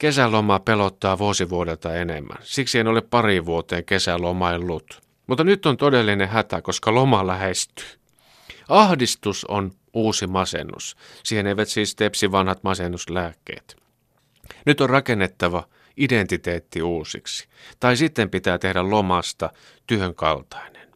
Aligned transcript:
Kesäloma 0.00 0.58
pelottaa 0.58 1.18
vuosivuodelta 1.18 1.94
enemmän. 1.94 2.38
Siksi 2.42 2.78
en 2.78 2.88
ole 2.88 3.00
pari 3.00 3.46
vuoteen 3.46 3.84
kesälomaillut. 3.84 5.00
Mutta 5.26 5.44
nyt 5.44 5.66
on 5.66 5.76
todellinen 5.76 6.28
hätä, 6.28 6.62
koska 6.62 6.94
loma 6.94 7.26
lähestyy. 7.26 7.86
Ahdistus 8.68 9.44
on 9.44 9.72
uusi 9.94 10.26
masennus. 10.26 10.96
Siihen 11.24 11.46
eivät 11.46 11.68
siis 11.68 11.94
tepsi 11.94 12.32
vanhat 12.32 12.62
masennuslääkkeet. 12.62 13.76
Nyt 14.66 14.80
on 14.80 14.90
rakennettava 14.90 15.64
identiteetti 15.96 16.82
uusiksi. 16.82 17.48
Tai 17.80 17.96
sitten 17.96 18.30
pitää 18.30 18.58
tehdä 18.58 18.90
lomasta 18.90 19.50
työn 19.86 20.14
kaltainen. 20.14 20.88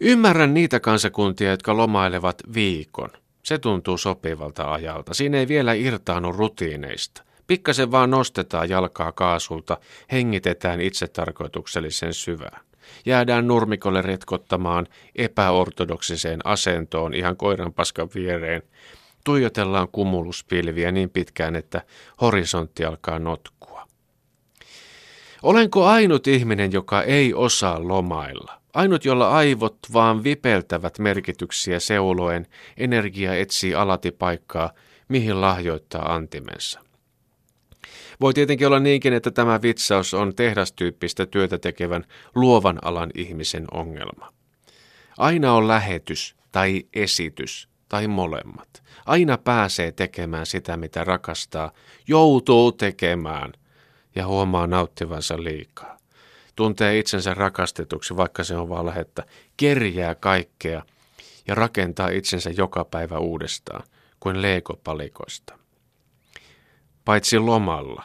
Ymmärrän 0.00 0.54
niitä 0.54 0.80
kansakuntia, 0.80 1.50
jotka 1.50 1.76
lomailevat 1.76 2.42
viikon. 2.54 3.10
Se 3.42 3.58
tuntuu 3.58 3.98
sopivalta 3.98 4.72
ajalta. 4.72 5.14
Siinä 5.14 5.38
ei 5.38 5.48
vielä 5.48 5.72
irtaannu 5.72 6.32
rutiineista. 6.32 7.29
Pikkasen 7.50 7.90
vaan 7.90 8.10
nostetaan 8.10 8.68
jalkaa 8.68 9.12
kaasulta, 9.12 9.78
hengitetään 10.12 10.80
itsetarkoituksellisen 10.80 12.14
syvään. 12.14 12.60
Jäädään 13.06 13.48
nurmikolle 13.48 14.02
retkottamaan 14.02 14.86
epäortodoksiseen 15.16 16.40
asentoon 16.44 17.14
ihan 17.14 17.36
koiranpaskan 17.36 18.08
viereen. 18.14 18.62
Tuijotellaan 19.24 19.88
kumuluspilviä 19.92 20.92
niin 20.92 21.10
pitkään, 21.10 21.56
että 21.56 21.82
horisontti 22.20 22.84
alkaa 22.84 23.18
notkua. 23.18 23.86
Olenko 25.42 25.86
ainut 25.86 26.26
ihminen, 26.26 26.72
joka 26.72 27.02
ei 27.02 27.34
osaa 27.34 27.88
lomailla? 27.88 28.60
Ainut, 28.74 29.04
jolla 29.04 29.30
aivot 29.30 29.78
vaan 29.92 30.24
vipeltävät 30.24 30.98
merkityksiä 30.98 31.80
seuloen, 31.80 32.46
energia 32.76 33.34
etsii 33.34 33.74
alati 33.74 34.10
paikkaa, 34.10 34.70
mihin 35.08 35.40
lahjoittaa 35.40 36.14
antimensa. 36.14 36.89
Voi 38.20 38.34
tietenkin 38.34 38.66
olla 38.66 38.80
niinkin, 38.80 39.12
että 39.12 39.30
tämä 39.30 39.62
vitsaus 39.62 40.14
on 40.14 40.34
tehdastyyppistä 40.34 41.26
työtä 41.26 41.58
tekevän 41.58 42.04
luovan 42.34 42.78
alan 42.82 43.10
ihmisen 43.14 43.64
ongelma. 43.72 44.32
Aina 45.18 45.52
on 45.52 45.68
lähetys 45.68 46.36
tai 46.52 46.82
esitys 46.94 47.68
tai 47.88 48.06
molemmat. 48.06 48.82
Aina 49.06 49.38
pääsee 49.38 49.92
tekemään 49.92 50.46
sitä, 50.46 50.76
mitä 50.76 51.04
rakastaa, 51.04 51.72
joutuu 52.08 52.72
tekemään 52.72 53.52
ja 54.14 54.26
huomaa 54.26 54.66
nauttivansa 54.66 55.42
liikaa. 55.42 55.96
Tuntee 56.56 56.98
itsensä 56.98 57.34
rakastetuksi, 57.34 58.16
vaikka 58.16 58.44
se 58.44 58.56
on 58.56 58.68
valhetta, 58.68 59.22
kerjää 59.56 60.14
kaikkea 60.14 60.82
ja 61.48 61.54
rakentaa 61.54 62.08
itsensä 62.08 62.50
joka 62.50 62.84
päivä 62.84 63.18
uudestaan, 63.18 63.82
kuin 64.20 64.42
leekopalikoista 64.42 65.59
paitsi 67.10 67.38
lomalla. 67.38 68.04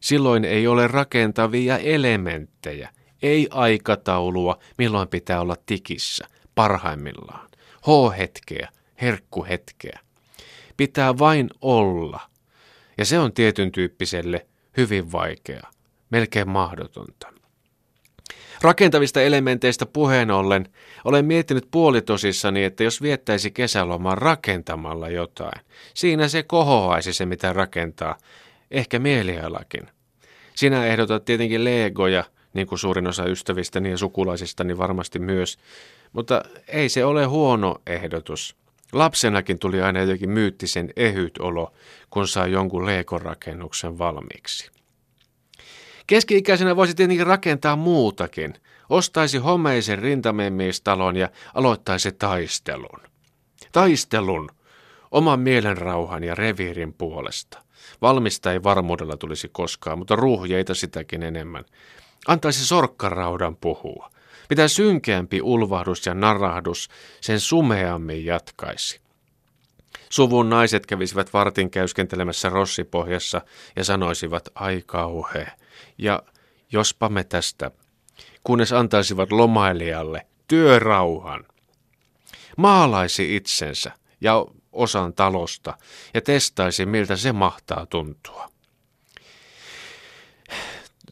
Silloin 0.00 0.44
ei 0.44 0.66
ole 0.66 0.86
rakentavia 0.86 1.78
elementtejä, 1.78 2.90
ei 3.22 3.48
aikataulua, 3.50 4.58
milloin 4.78 5.08
pitää 5.08 5.40
olla 5.40 5.56
tikissä, 5.66 6.26
parhaimmillaan. 6.54 7.48
H-hetkeä, 7.86 8.68
herkkuhetkeä. 9.00 10.00
Pitää 10.76 11.18
vain 11.18 11.50
olla. 11.60 12.20
Ja 12.98 13.04
se 13.04 13.18
on 13.18 13.32
tietyn 13.32 13.72
tyyppiselle 13.72 14.46
hyvin 14.76 15.12
vaikeaa, 15.12 15.70
melkein 16.10 16.48
mahdotonta. 16.48 17.32
Rakentavista 18.62 19.22
elementeistä 19.22 19.86
puheen 19.86 20.30
ollen 20.30 20.68
olen 21.04 21.24
miettinyt 21.24 21.68
puolitosissani, 21.70 22.64
että 22.64 22.84
jos 22.84 23.02
viettäisi 23.02 23.50
kesäloman 23.50 24.18
rakentamalla 24.18 25.08
jotain, 25.08 25.60
siinä 25.94 26.28
se 26.28 26.42
kohoaisi 26.42 27.12
se 27.12 27.26
mitä 27.26 27.52
rakentaa, 27.52 28.18
ehkä 28.70 28.98
mielialakin. 28.98 29.88
Sinä 30.54 30.86
ehdotat 30.86 31.24
tietenkin 31.24 31.64
legoja, 31.64 32.24
niin 32.54 32.66
kuin 32.66 32.78
suurin 32.78 33.06
osa 33.06 33.24
ystävistäni 33.24 33.90
ja 33.90 33.96
sukulaisistani 33.96 34.78
varmasti 34.78 35.18
myös, 35.18 35.58
mutta 36.12 36.42
ei 36.68 36.88
se 36.88 37.04
ole 37.04 37.24
huono 37.24 37.76
ehdotus. 37.86 38.56
Lapsenakin 38.92 39.58
tuli 39.58 39.82
aina 39.82 40.00
jotenkin 40.00 40.30
myyttisen 40.30 40.90
ehyt 40.96 41.38
olo, 41.38 41.72
kun 42.10 42.28
sai 42.28 42.52
jonkun 42.52 42.86
leekorakennuksen 42.86 43.98
valmiiksi. 43.98 44.70
Keski-ikäisenä 46.10 46.76
voisi 46.76 46.94
tietenkin 46.94 47.26
rakentaa 47.26 47.76
muutakin. 47.76 48.54
Ostaisi 48.88 49.38
homeisen 49.38 49.98
rintamemmiistalon 49.98 51.16
ja 51.16 51.28
aloittaisi 51.54 52.12
taistelun. 52.12 53.00
Taistelun 53.72 54.50
oman 55.10 55.40
mielenrauhan 55.40 56.24
ja 56.24 56.34
reviirin 56.34 56.92
puolesta. 56.92 57.62
Valmista 58.02 58.52
ei 58.52 58.62
varmuudella 58.62 59.16
tulisi 59.16 59.48
koskaan, 59.52 59.98
mutta 59.98 60.16
ruuhjeita 60.16 60.74
sitäkin 60.74 61.22
enemmän. 61.22 61.64
Antaisi 62.28 62.66
sorkkaraudan 62.66 63.56
puhua. 63.56 64.10
Mitä 64.50 64.68
synkeämpi 64.68 65.42
ulvahdus 65.42 66.06
ja 66.06 66.14
narahdus, 66.14 66.88
sen 67.20 67.40
sumeammin 67.40 68.24
jatkaisi. 68.24 69.00
Suvun 70.12 70.50
naiset 70.50 70.86
kävisivät 70.86 71.32
vartin 71.32 71.70
käyskentelemässä 71.70 72.48
rossipohjassa 72.48 73.40
ja 73.76 73.84
sanoisivat, 73.84 74.48
ai 74.54 74.82
kauhe, 74.86 75.46
ja 75.98 76.22
jospa 76.72 77.08
me 77.08 77.24
tästä, 77.24 77.70
kunnes 78.44 78.72
antaisivat 78.72 79.32
lomailijalle 79.32 80.26
työrauhan. 80.48 81.46
Maalaisi 82.56 83.36
itsensä 83.36 83.92
ja 84.20 84.46
osan 84.72 85.12
talosta 85.12 85.78
ja 86.14 86.20
testaisi, 86.20 86.86
miltä 86.86 87.16
se 87.16 87.32
mahtaa 87.32 87.86
tuntua. 87.86 88.50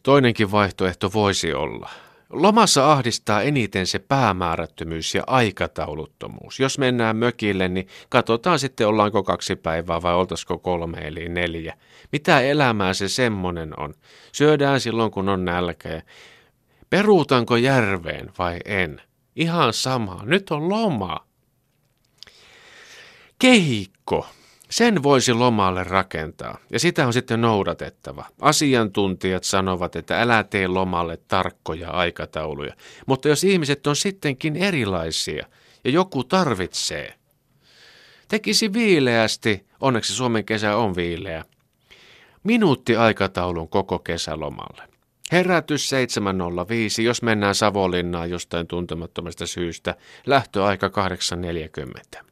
Toinenkin 0.03 0.51
vaihtoehto 0.51 1.13
voisi 1.13 1.53
olla– 1.53 1.89
Lomassa 2.29 2.91
ahdistaa 2.91 3.41
eniten 3.41 3.87
se 3.87 3.99
päämäärättömyys 3.99 5.15
ja 5.15 5.23
aikatauluttomuus. 5.27 6.59
Jos 6.59 6.77
mennään 6.77 7.15
mökille, 7.15 7.67
niin 7.67 7.87
katsotaan 8.09 8.59
sitten 8.59 8.87
ollaanko 8.87 9.23
kaksi 9.23 9.55
päivää 9.55 10.01
vai 10.01 10.13
oltaisiko 10.13 10.57
kolme 10.57 10.97
eli 10.97 11.29
neljä. 11.29 11.77
Mitä 12.11 12.41
elämää 12.41 12.93
se 12.93 13.07
semmonen 13.07 13.79
on? 13.79 13.93
Syödään 14.31 14.79
silloin 14.79 15.11
kun 15.11 15.29
on 15.29 15.45
nälkä. 15.45 16.01
Peruutanko 16.89 17.55
järveen 17.55 18.31
vai 18.39 18.59
en? 18.65 19.01
Ihan 19.35 19.73
sama. 19.73 20.21
Nyt 20.23 20.51
on 20.51 20.69
loma. 20.69 21.25
Kehikko. 23.39 24.27
Sen 24.69 25.03
voisi 25.03 25.33
lomalle 25.33 25.83
rakentaa, 25.83 26.57
ja 26.71 26.79
sitä 26.79 27.07
on 27.07 27.13
sitten 27.13 27.41
noudatettava. 27.41 28.25
Asiantuntijat 28.41 29.43
sanovat, 29.43 29.95
että 29.95 30.21
älä 30.21 30.43
tee 30.43 30.67
lomalle 30.67 31.17
tarkkoja 31.27 31.89
aikatauluja. 31.89 32.73
Mutta 33.05 33.27
jos 33.27 33.43
ihmiset 33.43 33.87
on 33.87 33.95
sittenkin 33.95 34.55
erilaisia, 34.55 35.47
ja 35.83 35.91
joku 35.91 36.23
tarvitsee, 36.23 37.13
tekisi 38.27 38.73
viileästi, 38.73 39.65
onneksi 39.79 40.13
Suomen 40.13 40.45
kesä 40.45 40.77
on 40.77 40.95
viileä, 40.95 41.45
minuutti 42.43 42.95
aikataulun 42.95 43.69
koko 43.69 43.99
kesälomalle. 43.99 44.83
Herätys 45.31 45.91
7.05, 46.97 47.01
jos 47.01 47.21
mennään 47.21 47.55
Savonlinnaan 47.55 48.29
jostain 48.29 48.67
tuntemattomasta 48.67 49.47
syystä, 49.47 49.95
lähtöaika 50.25 50.87
8.40. 52.17 52.29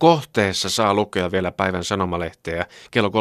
Kohteessa 0.00 0.70
saa 0.70 0.94
lukea 0.94 1.30
vielä 1.30 1.52
päivän 1.52 1.84
sanomalehteä 1.84 2.66
kello 2.90 3.08
13.30-14.45. 3.08 3.14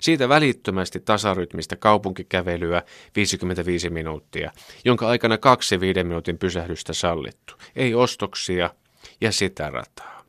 Siitä 0.00 0.28
välittömästi 0.28 1.00
tasarytmistä 1.00 1.76
kaupunkikävelyä 1.76 2.82
55 3.16 3.90
minuuttia, 3.90 4.52
jonka 4.84 5.08
aikana 5.08 5.38
kaksi 5.38 5.80
viiden 5.80 6.06
minuutin 6.06 6.38
pysähdystä 6.38 6.92
sallittu. 6.92 7.54
Ei 7.76 7.94
ostoksia 7.94 8.70
ja 9.20 9.32
sitä 9.32 9.70
rataa. 9.70 10.24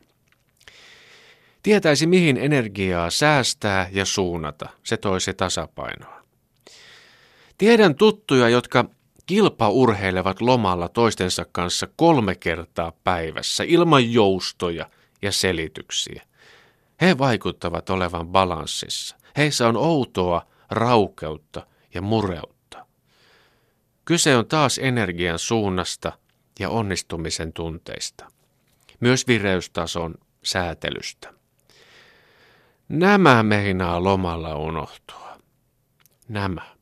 Tietäisi 1.64 2.08
mihin 2.08 2.38
energiaa 2.38 3.10
säästää 3.10 3.90
ja 3.92 4.06
suunnata. 4.06 4.70
Se 4.84 4.98
toisi 4.98 5.34
tasapainoa. 5.34 6.24
Tiedän 7.58 7.96
tuttuja, 7.96 8.50
jotka 8.50 8.86
kilpaurheilevat 9.30 10.42
lomalla 10.42 10.90
toistensa 10.90 11.46
kanssa 11.52 11.88
kolme 11.96 12.36
kertaa 12.36 12.94
päivässä 13.04 13.64
ilman 13.68 14.14
joustoja 14.14 14.90
ja 15.22 15.32
selityksiä. 15.32 16.24
He 17.02 17.18
vaikuttavat 17.18 17.90
olevan 17.90 18.28
balanssissa. 18.28 19.16
Heissä 19.38 19.68
on 19.68 19.78
outoa 19.78 20.46
raukeutta 20.72 21.68
ja 21.94 22.02
mureutta. 22.02 22.86
Kyse 24.06 24.38
on 24.38 24.46
taas 24.46 24.78
energian 24.78 25.40
suunnasta 25.40 26.12
ja 26.60 26.70
onnistumisen 26.70 27.54
tunteista. 27.54 28.32
Myös 29.00 29.28
vireystason 29.28 30.16
säätelystä. 30.44 31.34
Nämä 32.88 33.44
meinaa 33.44 34.04
lomalla 34.04 34.56
unohtua. 34.56 35.38
Nämä. 36.28 36.79